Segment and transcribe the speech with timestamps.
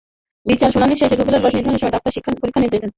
[0.49, 2.89] বিচারক শুনানি শেষে রুবেলের বয়স নির্ণয়ের জন্য ডাক্তারি পরীক্ষার নির্দেশ দেন।